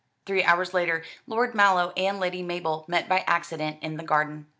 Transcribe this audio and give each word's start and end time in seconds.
Three 0.25 0.43
hours 0.43 0.73
later 0.73 1.03
Lord 1.27 1.53
Mallow 1.53 1.93
and 1.95 2.19
Lady 2.19 2.41
Mabel 2.41 2.85
met 2.87 3.07
by 3.07 3.19
accident 3.27 3.77
in 3.83 3.97
the 3.97 4.03
garden. 4.03 4.47